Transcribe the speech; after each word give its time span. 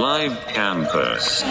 Live 0.00 0.46
Campus. 0.46 1.44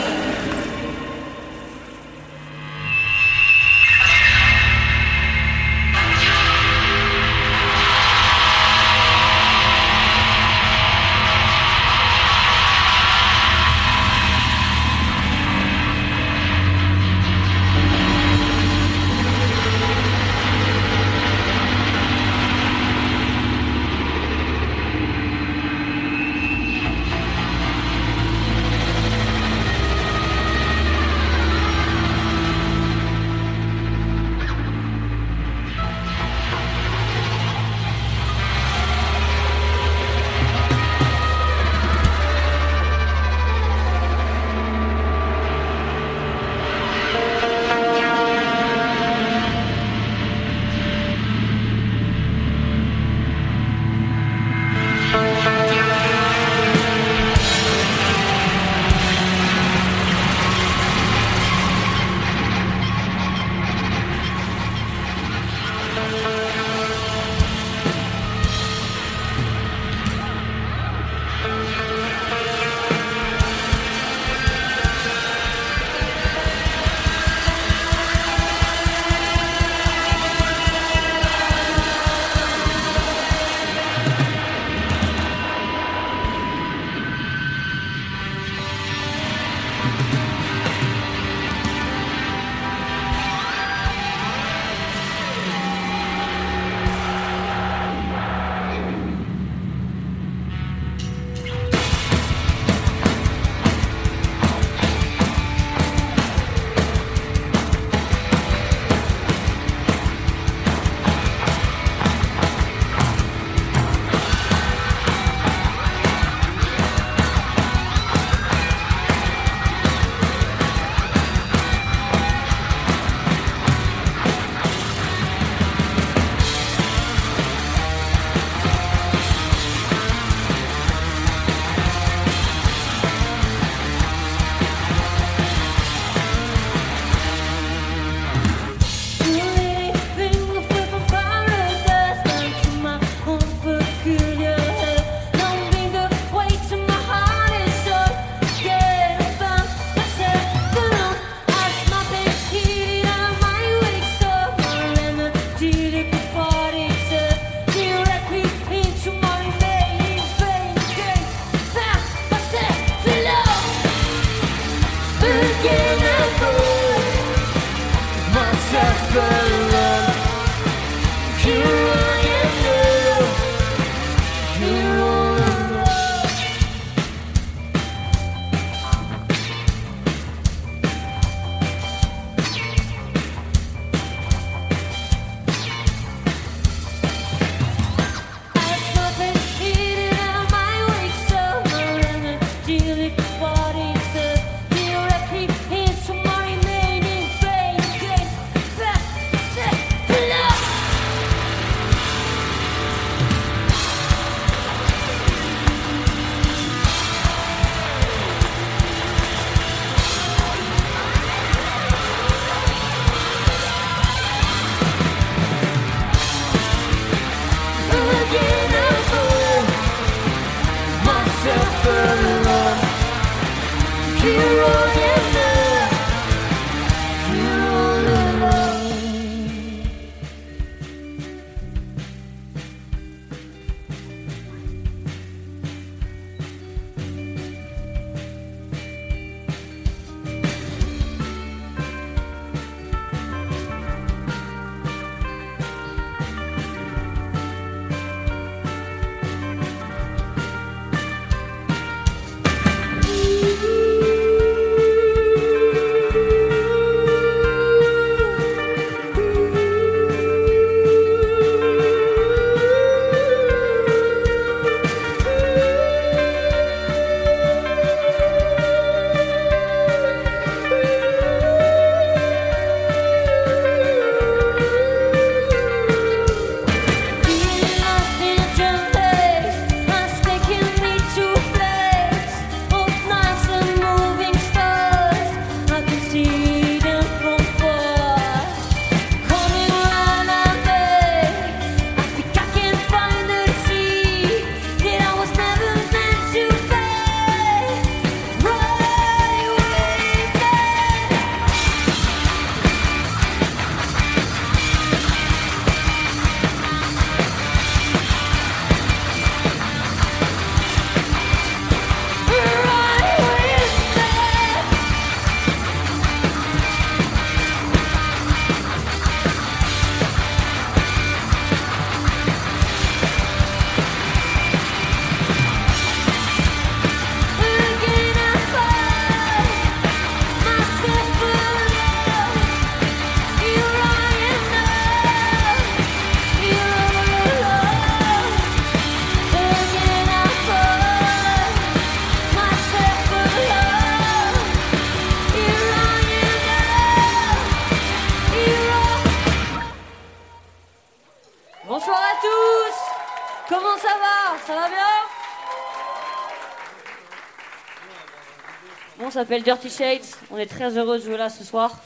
S'appelle 359.19 359.43
Dirty 359.43 359.69
Shades, 359.69 360.05
on 360.31 360.37
est 360.37 360.45
très 360.45 360.77
heureux 360.77 360.97
de 360.97 361.03
jouer 361.03 361.17
là 361.17 361.29
ce 361.29 361.43
soir. 361.43 361.77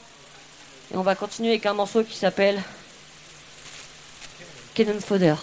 Et 0.92 0.96
on 0.96 1.02
va 1.02 1.16
continuer 1.16 1.48
avec 1.48 1.66
un 1.66 1.74
morceau 1.74 2.04
qui 2.04 2.16
s'appelle 2.16 2.62
Cannon 4.76 5.00
Fodder. 5.00 5.34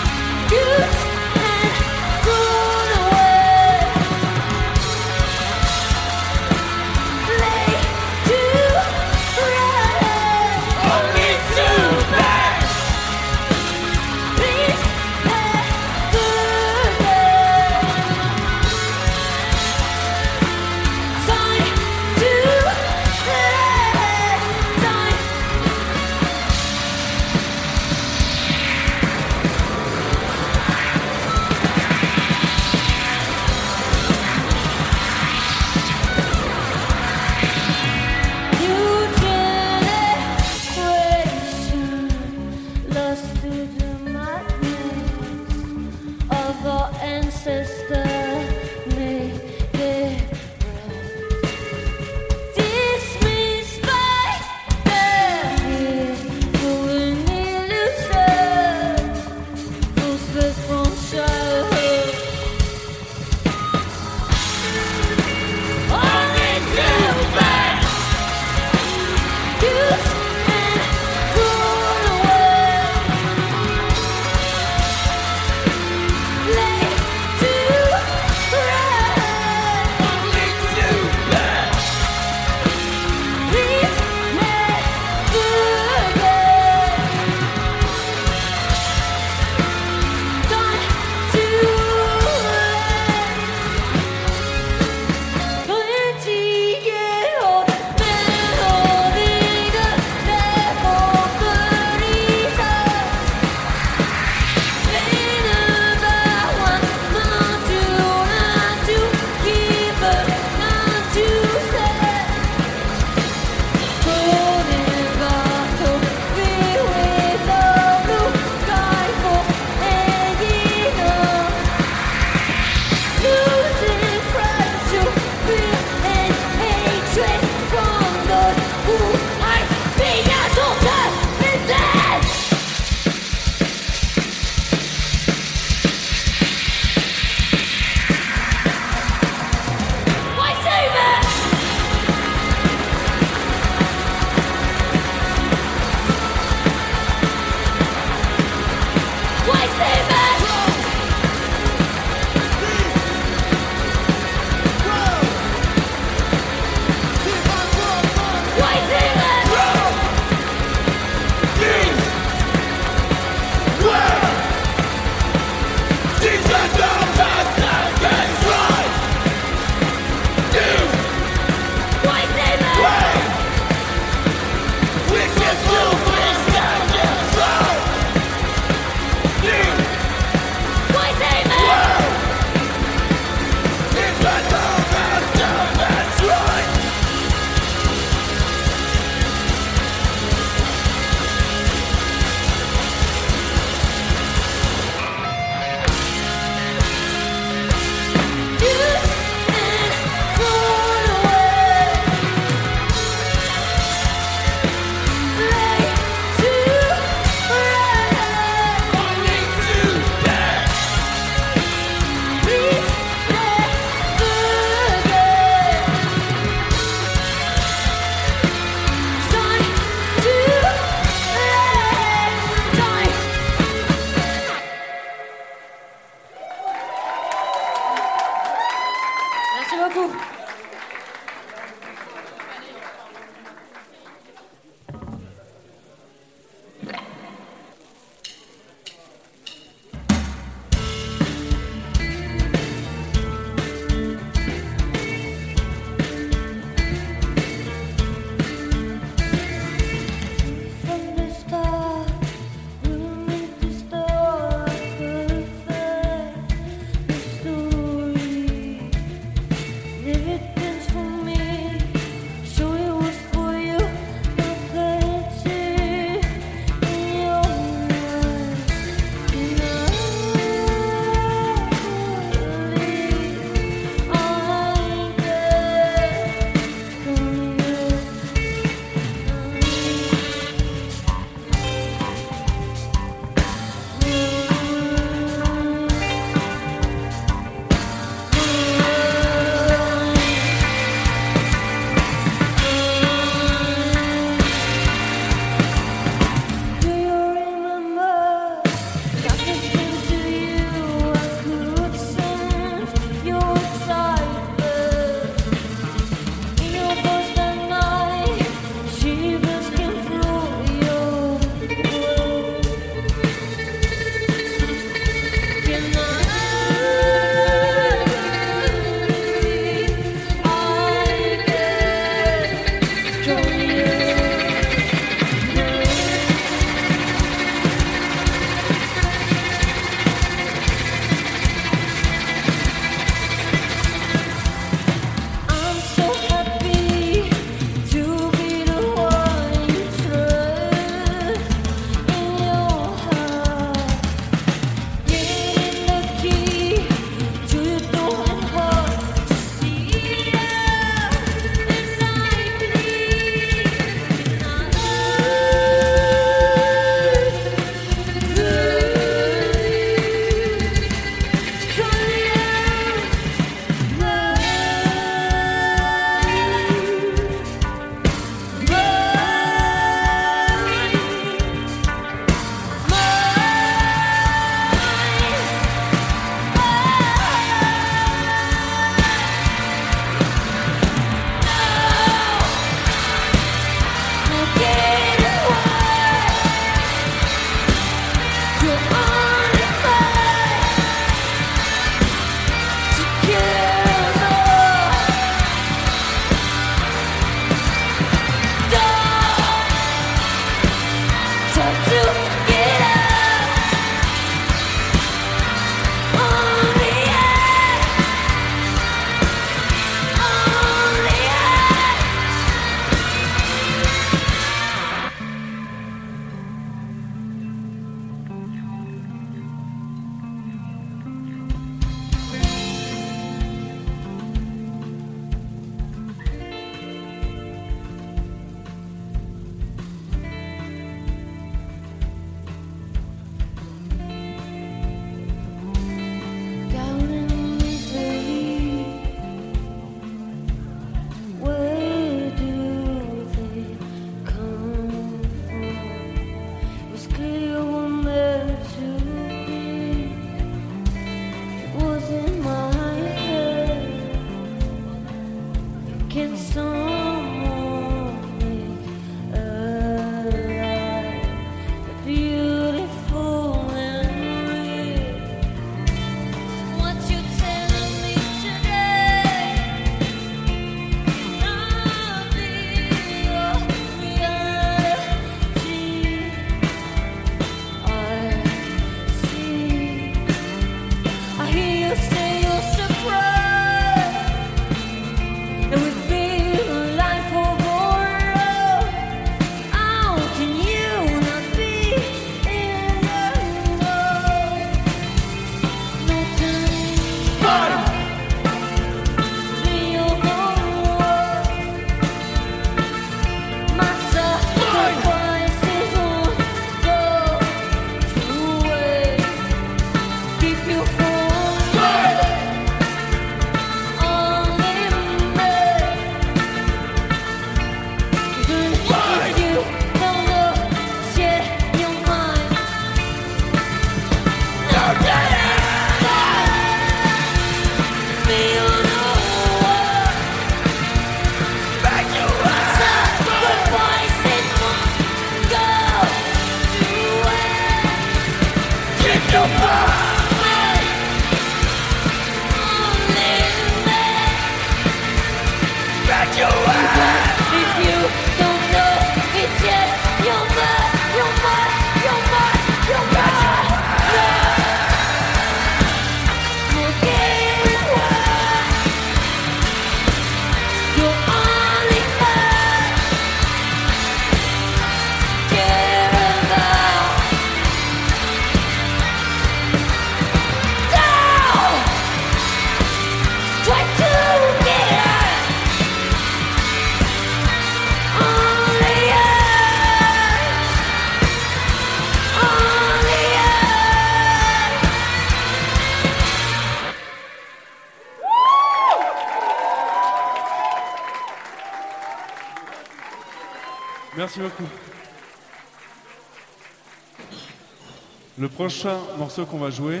prochain 598.64 598.98
morceau 599.18 599.44
qu'on 599.44 599.58
va 599.58 599.68
jouer 599.68 600.00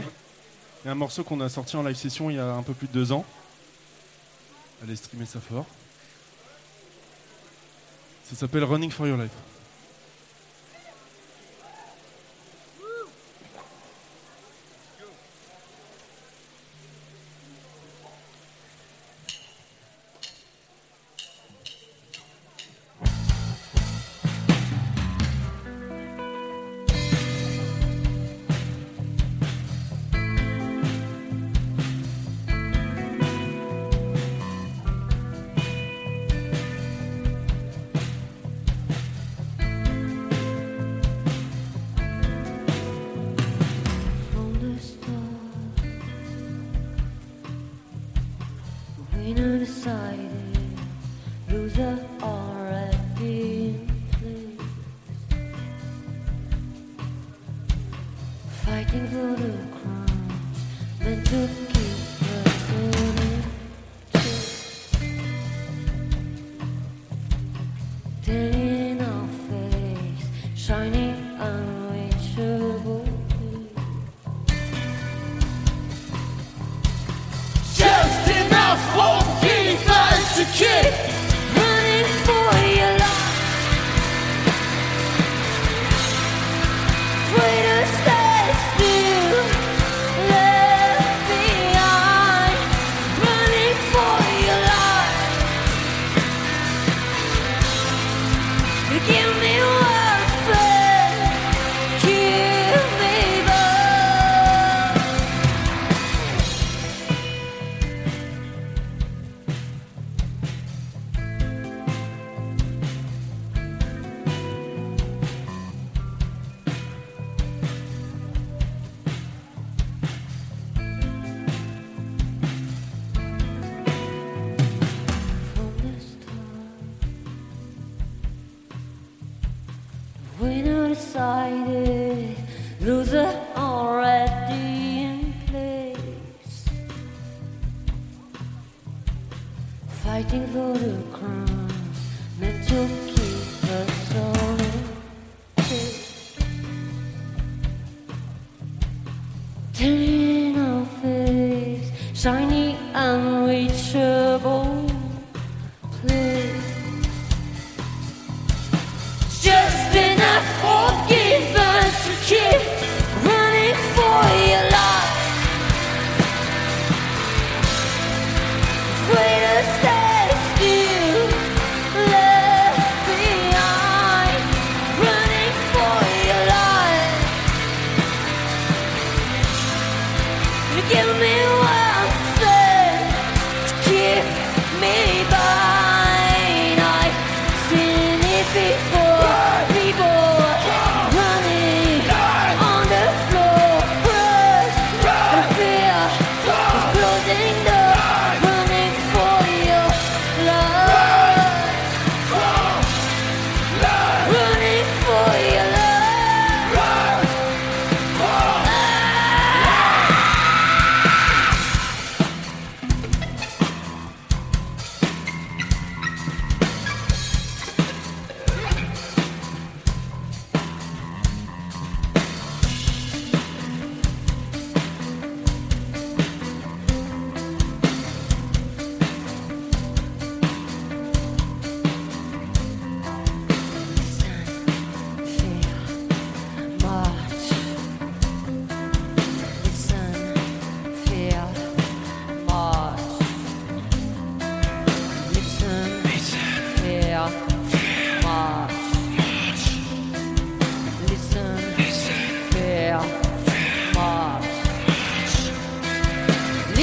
est 0.86 0.88
un 0.88 0.94
morceau 0.94 1.22
qu'on 1.22 1.38
a 1.42 1.50
sorti 1.50 1.76
en 1.76 1.82
live 1.82 1.96
session 1.96 2.30
il 2.30 2.36
y 2.36 2.38
a 2.38 2.54
un 2.54 2.62
peu 2.62 2.72
plus 2.72 2.88
de 2.88 2.94
deux 2.94 3.12
ans. 3.12 3.22
Allez 4.82 4.96
streamer 4.96 5.26
ça 5.26 5.38
fort. 5.38 5.66
Ça 8.24 8.34
s'appelle 8.34 8.64
Running 8.64 8.90
for 8.90 9.06
Your 9.06 9.18
Life. 9.18 9.32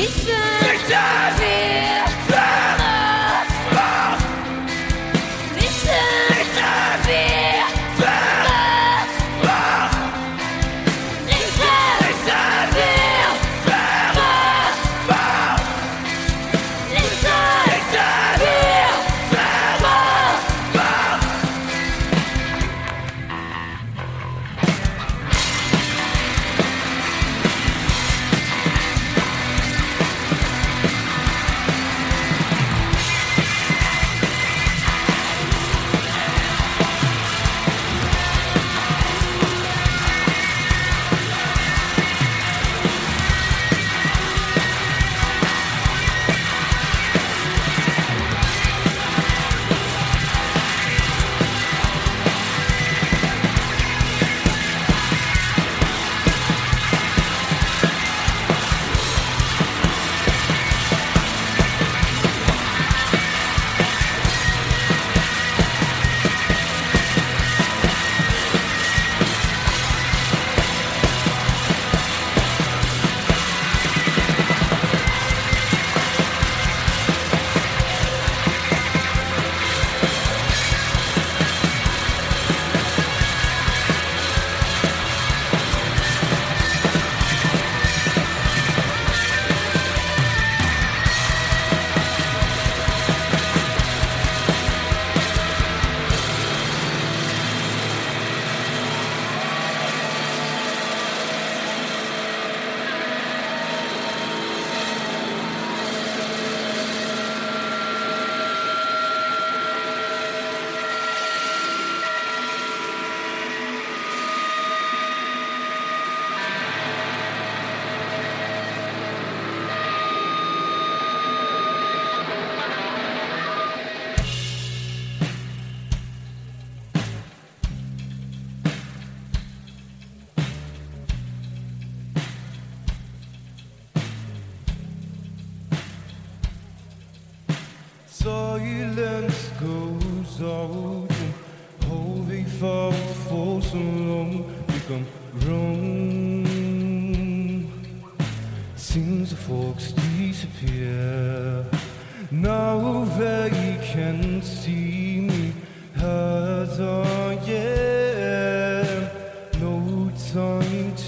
Listen. 0.02 0.41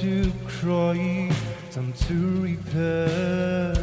To 0.03 0.29
cry, 0.45 1.31
time 1.71 1.93
to 1.93 2.41
repair. 2.41 3.82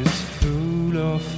Is 0.00 0.20
full 0.40 0.96
of. 0.98 1.36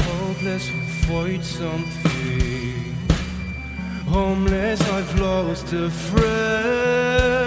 Hopeless 0.00 0.70
fight 1.06 1.44
something. 1.44 2.94
Homeless, 4.06 4.80
I've 4.80 5.20
lost 5.20 5.72
a 5.72 5.90
friend. 5.90 7.45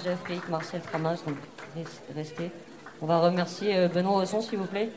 THF, 0.00 0.18
Fake, 0.26 0.48
Marcel, 0.48 0.80
Tramas, 0.80 1.16
donc 1.26 1.36
res- 1.76 2.14
restez. 2.16 2.50
On 3.02 3.06
va 3.06 3.18
remercier 3.18 3.76
euh, 3.76 3.88
Benoît 3.88 4.18
Osson, 4.22 4.40
s'il 4.40 4.58
vous 4.58 4.66
plaît. 4.66 4.90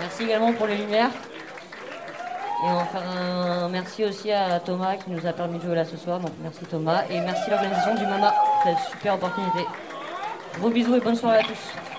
Merci 0.00 0.24
également 0.24 0.52
pour 0.52 0.66
les 0.66 0.76
lumières. 0.76 1.10
Et 2.64 2.66
on 2.70 2.74
va 2.74 2.84
faire 2.86 3.02
un 3.08 3.68
merci 3.68 4.04
aussi 4.04 4.32
à 4.32 4.58
Thomas 4.60 4.96
qui 4.96 5.10
nous 5.10 5.24
a 5.26 5.32
permis 5.32 5.58
de 5.58 5.62
jouer 5.64 5.76
là 5.76 5.84
ce 5.84 5.96
soir. 5.96 6.18
Donc 6.18 6.32
merci 6.42 6.64
Thomas. 6.66 7.02
Et 7.10 7.20
merci 7.20 7.50
l'organisation 7.50 7.94
du 7.94 8.04
MAMA 8.06 8.30
pour 8.32 8.62
cette 8.64 8.90
super 8.90 9.14
opportunité. 9.14 9.60
Gros 10.58 10.70
bisous 10.70 10.96
et 10.96 11.00
bonne 11.00 11.14
soirée 11.16 11.38
à 11.38 11.42
tous. 11.42 11.97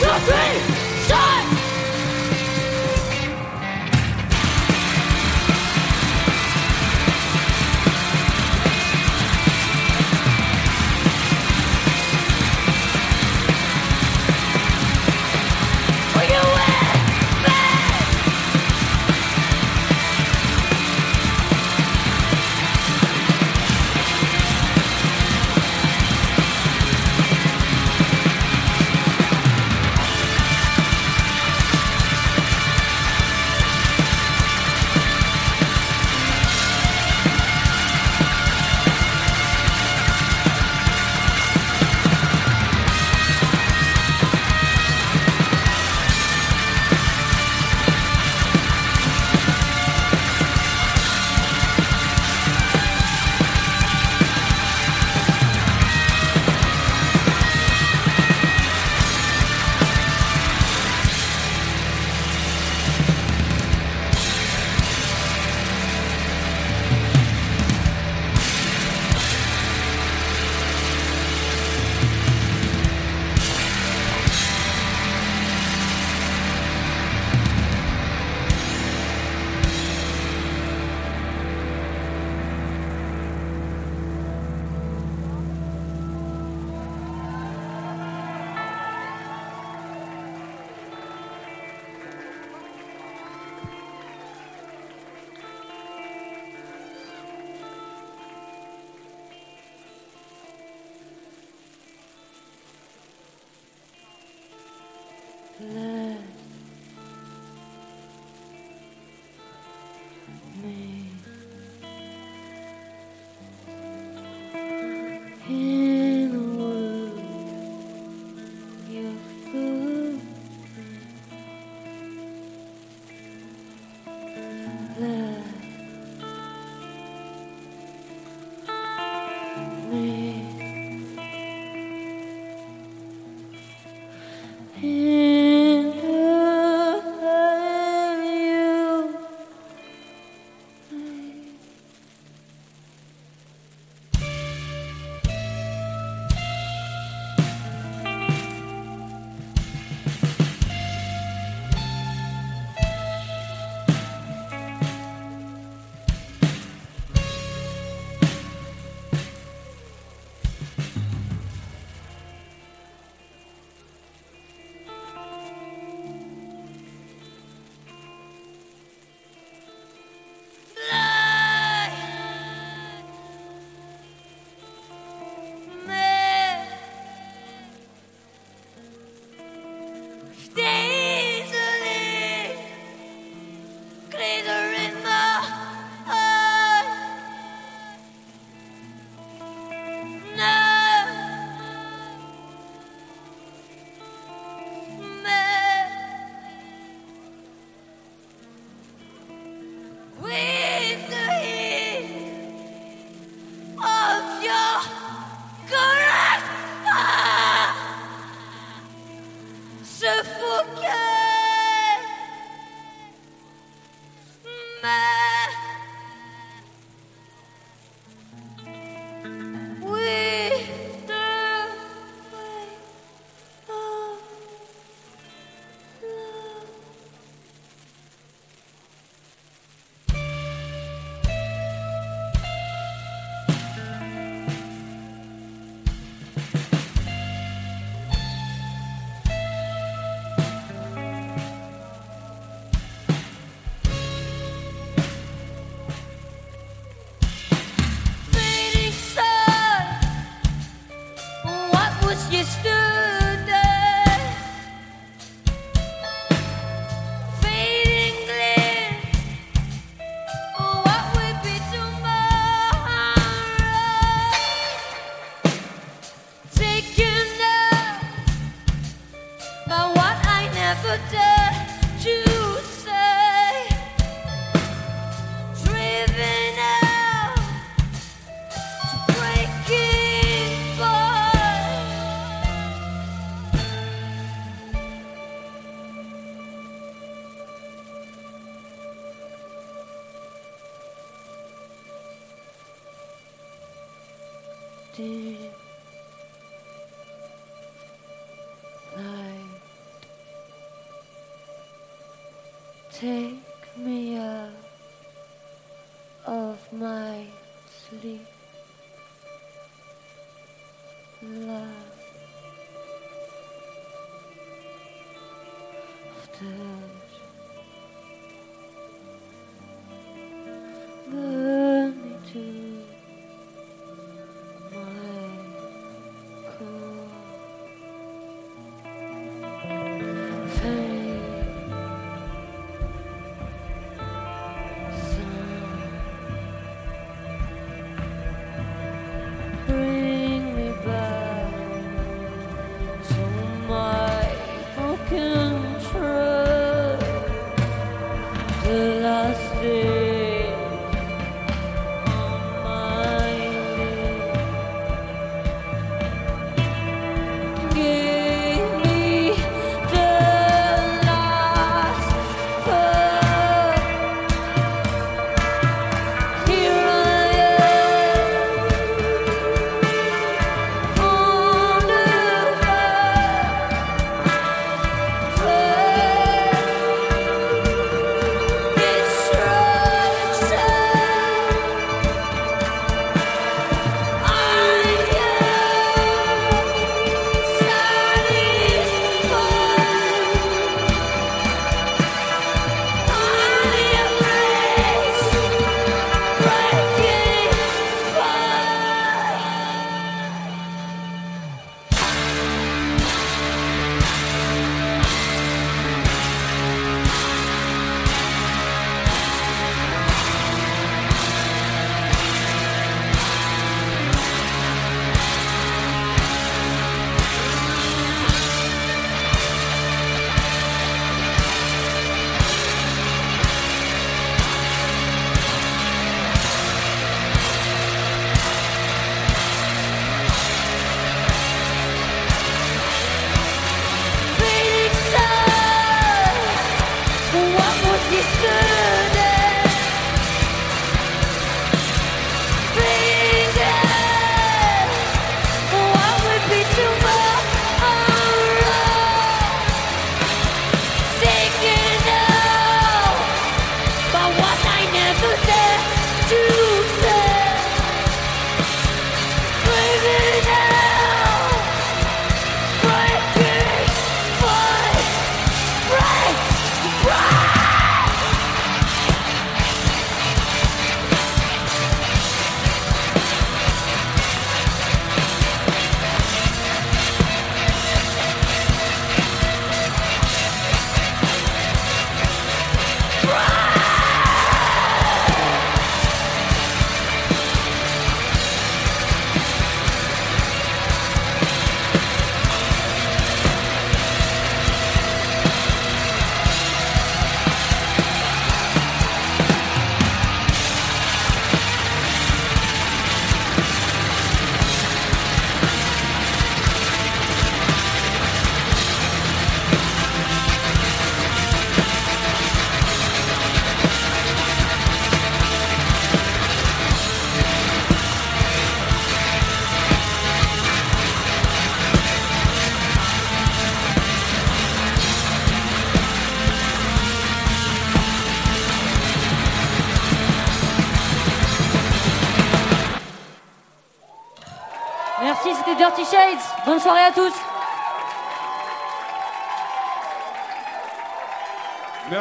two, 0.00 0.06
three! 0.06 0.77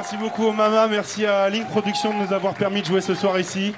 Merci 0.10 0.24
beaucoup 0.24 0.46
au 0.46 0.54
Mama, 0.54 0.88
merci 0.88 1.26
à 1.26 1.50
Link 1.50 1.68
Production 1.68 2.18
de 2.18 2.26
nous 2.26 2.32
avoir 2.32 2.54
permis 2.54 2.82
de 2.82 2.86
jouer 2.86 3.02
ce 3.02 3.14
soir 3.14 3.38
ici. 3.42 3.76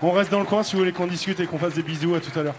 On 0.00 0.12
reste 0.12 0.30
dans 0.30 0.38
le 0.38 0.44
coin 0.44 0.62
si 0.62 0.74
vous 0.74 0.78
voulez 0.78 0.92
qu'on 0.92 1.08
discute 1.08 1.40
et 1.40 1.46
qu'on 1.46 1.58
fasse 1.58 1.74
des 1.74 1.82
bisous. 1.82 2.14
À 2.14 2.20
tout 2.20 2.38
à 2.38 2.44
l'heure. 2.44 2.54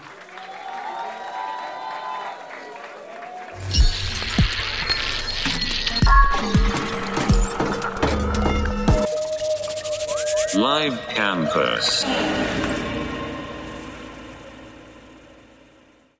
Live 10.53 10.97
Campus. 11.15 12.05